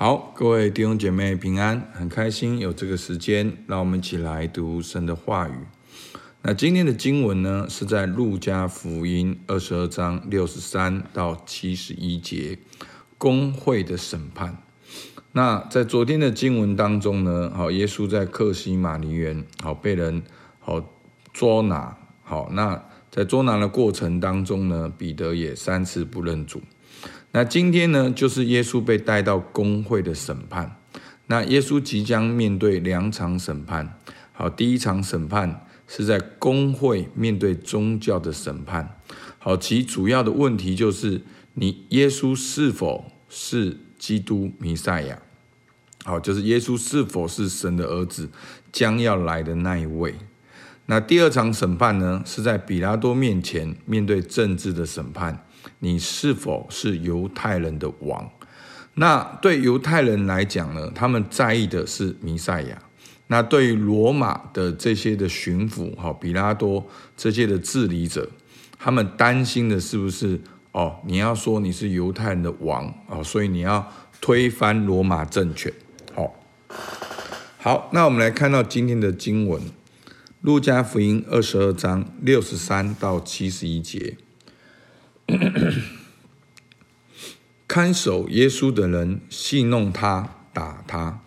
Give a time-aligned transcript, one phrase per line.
[0.00, 5.54] 好，各位弟兄姐妹平安，很开心有这个时间，让我们一起来读神的话语。
[6.40, 12.60] 那今天的经文呢，是在路加福音二十二章六十三到七十一节，
[13.18, 14.58] 公会的审判。
[15.32, 20.22] 那在昨天的经文当中呢，好，耶稣在克西马尼园，好被人
[20.60, 20.80] 好
[21.32, 22.80] 捉拿，好，那
[23.10, 26.62] 在捉拿的过程当中呢，彼得也三次不认主。
[27.32, 30.76] 那今天呢，就是耶稣被带到公会的审判。
[31.26, 33.98] 那耶稣即将面对两场审判。
[34.32, 38.96] 好，第一场审判是在公会面对宗教的审判。
[39.38, 41.20] 好，其主要的问题就是
[41.54, 45.20] 你耶稣是否是基督弥赛亚？
[46.04, 48.30] 好，就是耶稣是否是神的儿子，
[48.72, 50.14] 将要来的那一位。
[50.86, 55.44] 那第二场审判呢，是在彼拉多面前面对政治的审判。
[55.80, 58.30] 你是否是犹太人的王？
[58.94, 62.82] 那对犹太人来讲呢，他们在意的是弥赛亚。
[63.28, 66.84] 那对于罗马的这些的巡抚，哈，比拉多
[67.16, 68.28] 这些的治理者，
[68.78, 70.40] 他们担心的是不是
[70.72, 70.96] 哦？
[71.04, 73.86] 你要说你是犹太人的王哦，所以你要
[74.20, 75.72] 推翻罗马政权。
[76.14, 76.34] 好，
[77.58, 79.62] 好，那我们来看到今天的经文，
[80.40, 84.16] 路加福音二十二章六十三到七十一节。
[87.68, 91.20] 看守耶稣的人戏弄他，打他，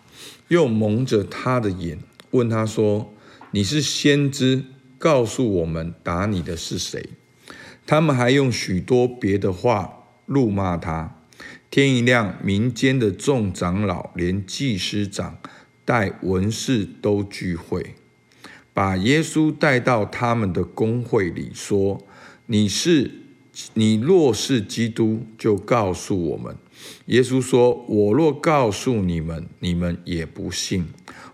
[0.48, 2.00] 又蒙着他的眼，
[2.32, 3.14] 问他说
[3.52, 4.64] ：“你是先知，
[4.98, 7.10] 告诉我们，打你的是谁？”
[7.86, 11.16] 他们还用许多别的话辱骂他。
[11.70, 15.38] 天一亮，民间的众长老连祭司长
[15.84, 17.94] 带文士都聚会，
[18.74, 22.04] 把耶稣带到他们的公会里，说
[22.46, 23.18] ：“你是。”
[23.74, 26.56] 你若是基督，就告诉我们。
[27.06, 30.84] 耶稣说：“我若告诉你们，你们也不信；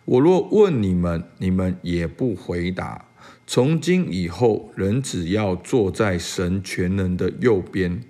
[0.05, 3.06] 我若问你们，你们也不回答。
[3.47, 8.03] 从今以后，人只要坐在神全能的右边。”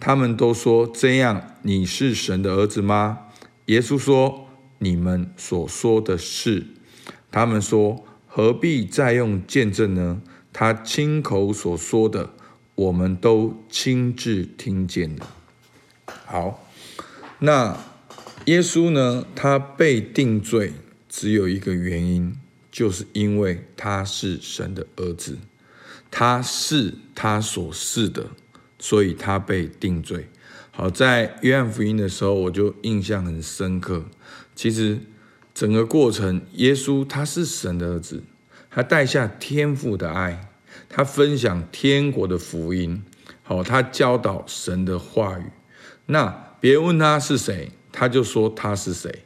[0.00, 3.18] 他们都说：“这样，你是神的儿子吗？”
[3.66, 4.46] 耶稣说
[4.78, 6.66] ：“你们所说的是。”
[7.30, 10.22] 他们说：“何必再用见证呢？
[10.52, 12.30] 他亲口所说的。”
[12.74, 15.26] 我们都亲自听见了。
[16.06, 16.68] 好，
[17.38, 17.76] 那
[18.46, 19.24] 耶稣呢？
[19.34, 20.72] 他被定罪
[21.08, 22.36] 只有一个原因，
[22.72, 25.38] 就是因为他是神的儿子，
[26.10, 28.26] 他是他所是的，
[28.78, 30.28] 所以他被定罪。
[30.72, 34.04] 好，在约翰福音的时候，我就印象很深刻。
[34.56, 34.98] 其实
[35.54, 38.24] 整个过程，耶稣他是神的儿子，
[38.68, 40.48] 他带下天父的爱。
[40.88, 43.02] 他分享天国的福音，
[43.42, 45.44] 好，他教导神的话语。
[46.06, 49.22] 那别人问他是谁，他就说他是谁。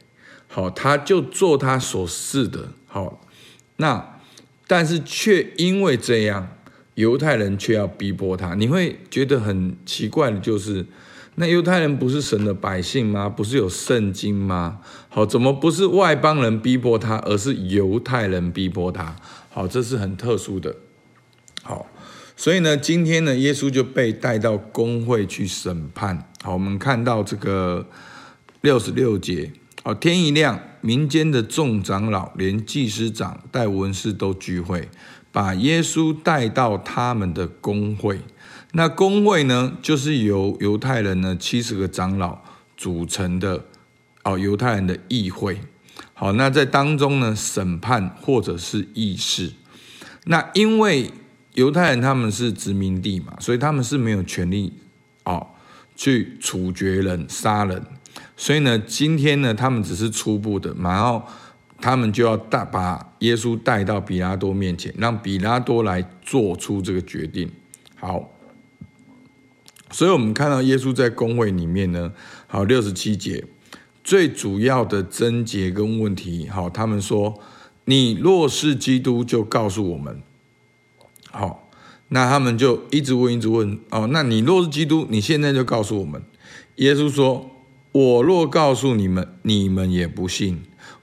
[0.47, 2.69] 好，他就做他所是的。
[2.87, 3.21] 好，
[3.75, 4.19] 那
[4.65, 6.55] 但是却因为这样，
[6.95, 8.55] 犹太人却要逼迫他。
[8.55, 10.87] 你会觉得很奇怪的就是，
[11.35, 13.29] 那犹太人不是神的百姓吗？
[13.29, 14.79] 不是有圣经吗？
[15.07, 19.15] 好，怎么不是外邦人逼迫他，而是犹太人逼迫他？
[19.51, 20.75] 好，这是很特殊的。
[21.69, 21.85] 好，
[22.35, 26.27] 所以呢，今天呢，耶稣就被带到公会去审判。
[26.41, 27.85] 好，我们看到这个
[28.61, 29.51] 六十六节。
[29.83, 34.89] 好，天一亮，民间的众长老，连祭司长带文士都聚会，
[35.31, 38.19] 把耶稣带到他们的公会。
[38.71, 42.39] 那公会呢，就是由犹太人呢七十个长老
[42.75, 43.65] 组成的
[44.23, 45.61] 哦，犹太人的议会。
[46.15, 49.53] 好，那在当中呢，审判或者是议事。
[50.25, 51.11] 那因为
[51.53, 54.73] 犹太人他们是殖民地嘛，所以他们是没有权利
[55.23, 55.47] 哦
[55.95, 57.83] 去处决人、杀人。
[58.37, 61.21] 所以呢，今天呢，他们只是初步的，然后
[61.81, 67.49] 他们就要带把耶稣带到比拉多面前，让比拉多来做出这个决定。
[67.95, 68.31] 好，
[69.91, 72.13] 所以我们看到耶稣在公会里面呢，
[72.47, 73.45] 好，六十七节
[74.03, 77.41] 最主要的症结跟问题，好，他们说：
[77.85, 80.21] 你若是基督，就告诉我们。
[81.31, 81.69] 好，
[82.07, 83.77] 那他们就一直问，一直问。
[83.91, 86.21] 哦，那你若是基督，你现在就告诉我们。
[86.77, 87.51] 耶稣说
[87.91, 90.55] ：“我若告诉你们，你们也不信；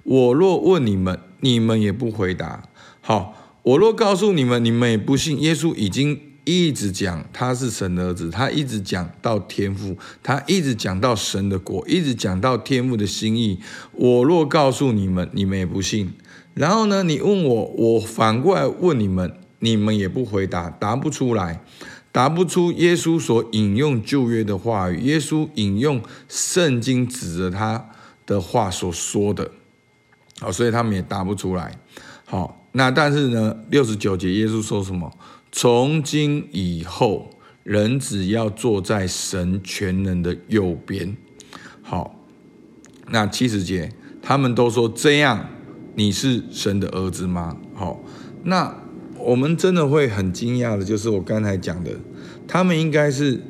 [0.02, 2.64] 我若问你们，你们也不回答。”
[3.00, 5.40] 好，我若告诉你们，你们也不信。
[5.40, 13.61] 耶稣已经一直讲他是神的儿子，他一直讲到天父，他一直讲到神的国，一直讲到天父的心意。
[13.93, 16.14] 我若告诉你们，你们也不信。
[16.55, 19.32] 然后呢，你问我，我反过来问你们。
[19.58, 21.62] 你们也不回答，答不出来，
[22.12, 25.00] 答不出耶稣所引用旧约的话语。
[25.00, 27.91] 耶稣引用圣经指着他
[28.26, 29.50] 的话所说的。
[30.38, 31.79] 好，所以他们也答不出来。
[32.26, 35.11] 好，那但是呢，六十九节耶稣说什么？
[35.50, 37.31] 从今以后，
[37.62, 41.17] 人只要坐在神全能的右边。
[41.82, 42.14] 好，
[43.08, 45.49] 那七十节，他们都说这样，
[45.94, 47.56] 你是神的儿子吗？
[47.75, 47.99] 好，
[48.43, 48.75] 那
[49.26, 51.90] 我们真的会很惊讶的，就是我刚才讲的，
[52.46, 53.40] 他们应该是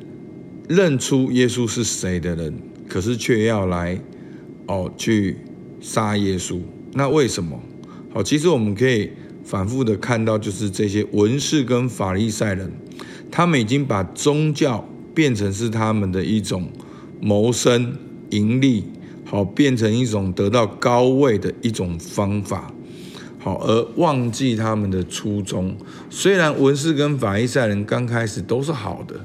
[0.67, 2.51] 认出耶稣是谁的人，
[2.89, 4.01] 可是却要来
[4.65, 5.37] 哦去
[5.79, 6.59] 杀耶稣。
[6.93, 7.61] 那为什么？
[8.11, 9.11] 好，其实我们可以
[9.43, 12.71] 反复的看到，就是这些文士跟法利赛人，
[13.29, 14.83] 他们已经把宗教
[15.13, 16.71] 变成是他们的一种
[17.21, 17.95] 谋生、
[18.31, 18.83] 盈利，
[19.25, 22.73] 好，变成一种得到高位的一种方法，
[23.55, 25.75] 而忘记他们的初衷。
[26.09, 29.15] 虽然文士跟法利赛人刚开始都是好的，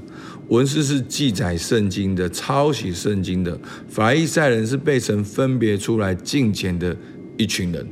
[0.49, 3.59] 文士是记载圣经的、抄写圣经的，
[3.89, 6.97] 法利赛人是被神分别出来敬虔的。
[7.39, 7.85] 一群人，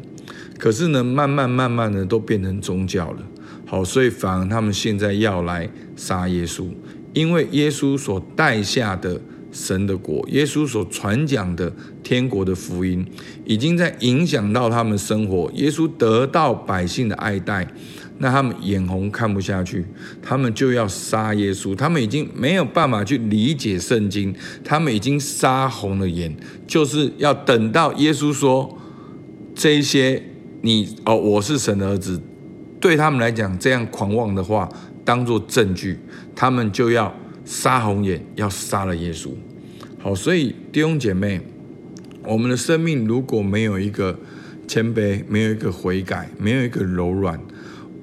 [0.59, 3.23] 可是呢，慢慢慢慢的都变成宗教了。
[3.67, 6.69] 好，所以反而他们现在要来杀耶稣，
[7.15, 9.19] 因为耶稣所带下的
[9.52, 13.05] 神的国，耶稣所传讲的天国的福音，
[13.44, 15.50] 已经在影响到他们生活。
[15.55, 17.67] 耶稣得到百姓的爱戴，
[18.19, 19.85] 那他们眼红看不下去，
[20.23, 21.75] 他们就要杀耶稣。
[21.75, 26.35] 他们已经没有办法去理解圣经，他们已经杀红了眼，
[26.67, 28.76] 就是要等到耶稣说。
[29.53, 30.23] 这些
[30.62, 32.19] 你哦，我是神的儿子，
[32.81, 34.67] 对他们来讲，这样狂妄的话
[35.05, 35.99] 当做证据，
[36.35, 37.14] 他们就要
[37.50, 39.31] 杀红眼，要杀了耶稣。
[39.99, 41.41] 好，所以弟兄姐妹，
[42.25, 44.17] 我们的生命如果没有一个
[44.69, 47.41] 谦卑，没有一个悔改，没有一个柔软，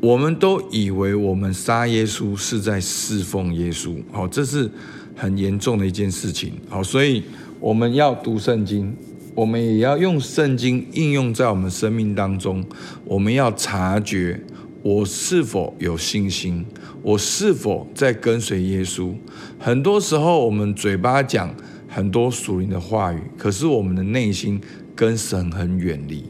[0.02, 3.96] 我们都以为我们杀耶稣是在侍奉耶稣。
[4.12, 4.70] 好，这是
[5.16, 6.52] 很严重的一件事情。
[6.68, 7.24] 好，所以
[7.62, 8.94] 我们要读圣经。
[9.34, 12.66] 我们也要用圣经应用在我们生命当中。
[13.06, 14.42] 我们要察觉
[14.88, 16.66] 我是否有信心，
[17.02, 19.14] 我是否在跟随耶稣。
[19.60, 21.54] 很多时候，我们嘴巴讲
[21.90, 24.62] 很多属灵的话语，可是我们的内心
[24.96, 26.24] 跟神很远离。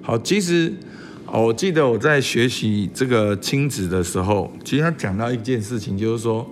[0.00, 0.72] 好，其实
[1.26, 6.48] 哦我记得我在学习这个亲子的时候，其实他讲到一件事情，就是说，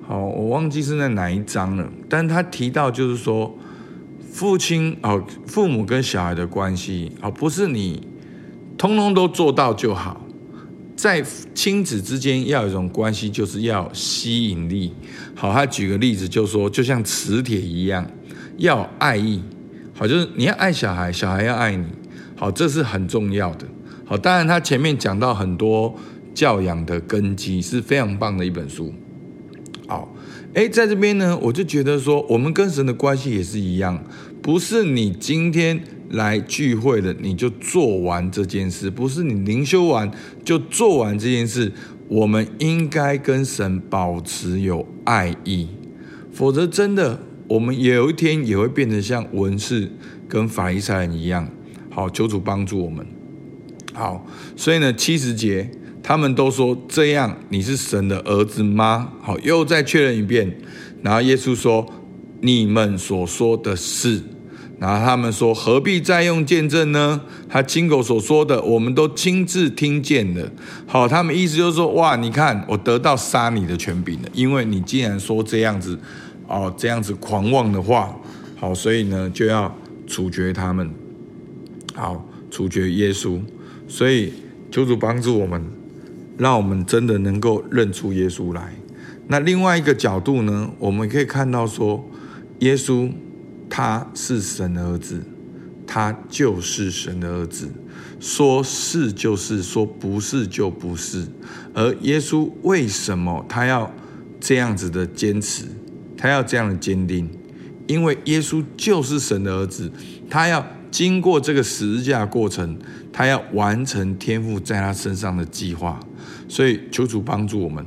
[0.00, 3.54] 好，我忘记是在哪一章了，但他提到就是说。
[4.32, 8.08] 父亲哦，父母跟小孩的关系哦，不是你
[8.78, 10.18] 通通都做到就好。
[11.02, 11.20] 在
[11.52, 14.94] 亲子之间要有一种关系，就是要吸引力。
[15.34, 18.08] 好，他举个例子，就说就像磁铁一样，
[18.58, 19.42] 要爱意。
[19.94, 21.84] 好，就是你要爱小孩，小孩要爱你。
[22.36, 23.66] 好，这是很重要的。
[24.04, 25.92] 好，当然他前面讲到很多
[26.32, 28.94] 教养的根基，是非常棒的一本书。
[29.88, 30.08] 好。
[30.54, 34.04] 诶，在这边呢，我就觉得说，我们跟神的关系也是一样，
[34.40, 35.82] 不是你今天
[36.12, 40.10] 来聚会了，你就做完这件事，不是你灵修完
[40.44, 41.72] 就做完这件事。
[42.08, 45.68] 我们应该跟神保持有爱意，
[46.32, 47.18] 否则真的，
[47.48, 49.90] 我们有一天也会变成像文士
[50.28, 51.48] 跟法利赛人一样。
[51.90, 53.06] 好，求主帮助我们。
[53.94, 54.26] 好，
[54.56, 55.70] 所以呢，七十节。
[56.04, 59.12] 他们都说，这样你是神的儿子吗？
[59.20, 60.58] 好，又再确认一遍。
[61.00, 61.86] 然后耶稣说
[62.42, 64.20] ：“你们所说的是。”
[64.82, 67.20] 然后他们说：“何必再用见证呢？
[67.48, 70.50] 他亲口所说的，我们都亲自听见了。”
[70.88, 75.96] 好，他们意思就是说：“哇，你看我得到杀你的权柄了，因为你既然说这样子，
[76.48, 78.12] 哦，这样子狂妄的话，
[78.56, 79.72] 好，所以呢就要
[80.08, 80.90] 处决他们，
[81.94, 83.40] 好，处决耶稣。
[83.86, 84.32] 所以
[84.72, 85.64] 求主帮助我们。”
[86.38, 88.72] 让我们真的能够认出耶稣来。
[89.28, 92.04] 那另外一个角度呢，我们可以看到说，
[92.60, 93.08] 耶稣
[93.74, 95.22] 他是神的儿子，
[95.86, 97.70] 他就是神的儿子，
[98.20, 101.26] 说是就是，说不是就不是。
[101.72, 103.90] 而耶稣为什么他要
[104.38, 105.64] 这样子的坚持，
[106.18, 107.26] 他要这样的坚定？
[107.86, 109.90] 因为耶稣就是神的儿子，
[110.28, 112.78] 他要经过这个十字架过程，
[113.10, 115.98] 他要完成天父在他身上的计划。
[116.46, 117.86] 所以，求主帮助我们，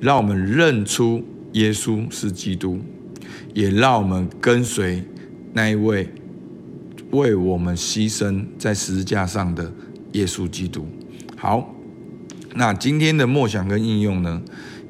[0.00, 2.80] 让我们认出耶稣是基督，
[3.54, 5.02] 也让我们跟随
[5.52, 6.08] 那一位
[7.10, 9.72] 为我们牺牲在十字架上的
[10.12, 10.86] 耶稣基督。
[11.36, 11.74] 好，
[12.54, 14.42] 那今天的默想跟应用呢？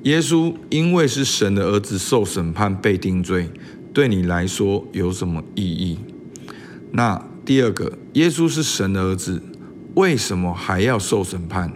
[0.04, 3.48] 耶稣因为是神的儿子，受审判被定罪，
[3.92, 5.98] 对你来说有什么意义？
[6.90, 9.40] 那第二个，耶稣是神的儿子，
[9.94, 11.72] 为什么还要受审判？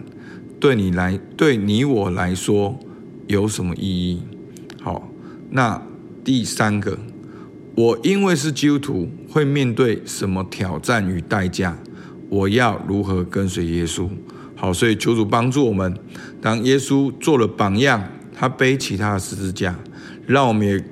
[0.59, 2.77] 对你来，对你我来说，
[3.27, 4.21] 有什么意义？
[4.81, 5.07] 好，
[5.51, 5.81] 那
[6.23, 6.99] 第三个，
[7.77, 11.77] 我因为是基督徒，会面对什么挑战与代价？
[12.27, 14.09] 我要如何跟随耶稣？
[14.55, 15.95] 好，所以求主帮助我们。
[16.41, 18.03] 当耶稣做了榜样，
[18.33, 19.77] 他背起他的十字架，
[20.25, 20.83] 让我们也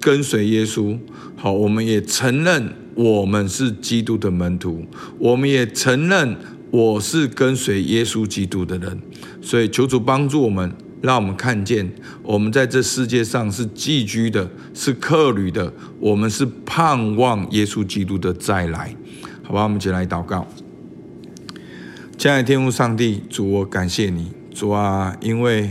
[0.00, 0.98] 跟随耶稣。
[1.36, 4.86] 好，我们也承认我们是基督的门徒，
[5.18, 6.34] 我们也承认
[6.70, 8.98] 我是跟随耶稣基督的人。
[9.42, 10.72] 所以求主帮助我们，
[11.06, 11.88] 让我们看见
[12.24, 18.92] 我们在这世界上是寄居的，是客旅的，我们是盼望耶稣基督的再来。
[19.44, 20.44] 好吧，我们一起来祷告。
[22.18, 25.70] 亲爱的天父上帝，主，我感谢你，主啊，因为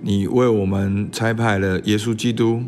[0.00, 2.62] 你为我们差派了耶稣基督，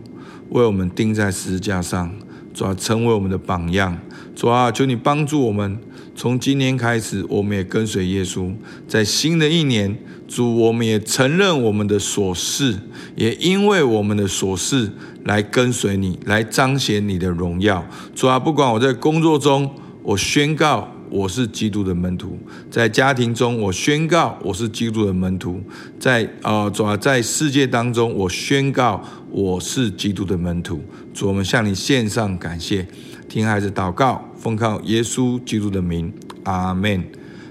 [0.51, 2.15] 为我们钉在十字架上，
[2.55, 3.97] 主啊，成为我们的榜样。
[4.35, 5.79] 主啊，求你帮助我们，
[6.15, 8.53] 从今天开始，我们也跟随耶稣，
[8.89, 12.79] 在新的一年，主，我们也承认我们的琐事，
[13.17, 14.91] 也因为我们的琐事
[15.25, 17.87] 来跟随你，来彰显你的荣耀。
[18.15, 19.71] 主啊，不管我在工作中，
[20.03, 20.89] 我宣告。
[21.13, 22.39] 我是基督的门徒，
[22.71, 25.61] 在家庭中，我宣告我是基督的门徒；
[26.01, 28.99] 在呃，主啊，在世界当中，我宣告
[29.31, 30.83] 我是基督的门徒。
[31.13, 32.87] 主，我们向你献上感谢，
[33.29, 36.11] 听孩子祷告，奉靠耶稣基督的名，
[36.45, 37.05] 阿门。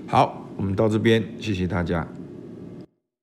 [0.08, 2.08] 好，我们到这边，谢谢大家。